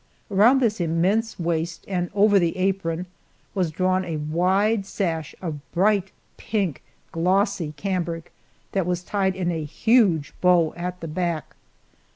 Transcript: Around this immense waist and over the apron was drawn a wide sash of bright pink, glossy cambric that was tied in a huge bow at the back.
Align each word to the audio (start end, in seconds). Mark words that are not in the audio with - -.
Around 0.31 0.61
this 0.61 0.81
immense 0.81 1.37
waist 1.39 1.85
and 1.87 2.09
over 2.15 2.39
the 2.39 2.57
apron 2.57 3.05
was 3.53 3.69
drawn 3.69 4.03
a 4.03 4.17
wide 4.17 4.83
sash 4.87 5.35
of 5.43 5.59
bright 5.73 6.11
pink, 6.37 6.81
glossy 7.11 7.75
cambric 7.77 8.31
that 8.71 8.87
was 8.87 9.03
tied 9.03 9.35
in 9.35 9.51
a 9.51 9.63
huge 9.63 10.33
bow 10.41 10.73
at 10.75 11.01
the 11.01 11.07
back. 11.07 11.55